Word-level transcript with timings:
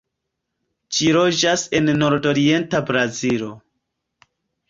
Ĝi 0.97 1.09
loĝas 1.17 1.65
en 1.79 1.91
nordorienta 2.03 2.81
Brazilo. 2.87 3.51